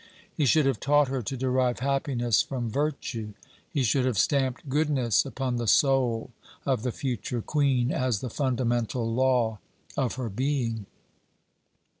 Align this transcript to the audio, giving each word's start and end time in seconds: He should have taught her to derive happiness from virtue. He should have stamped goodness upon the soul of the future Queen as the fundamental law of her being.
He 0.33 0.47
should 0.47 0.65
have 0.65 0.79
taught 0.79 1.09
her 1.09 1.21
to 1.21 1.37
derive 1.37 1.77
happiness 1.79 2.41
from 2.41 2.71
virtue. 2.71 3.33
He 3.69 3.83
should 3.83 4.03
have 4.03 4.17
stamped 4.17 4.67
goodness 4.67 5.27
upon 5.27 5.57
the 5.57 5.67
soul 5.67 6.31
of 6.65 6.81
the 6.81 6.91
future 6.91 7.43
Queen 7.43 7.91
as 7.91 8.19
the 8.19 8.29
fundamental 8.31 9.05
law 9.13 9.59
of 9.95 10.15
her 10.15 10.29
being. 10.29 10.87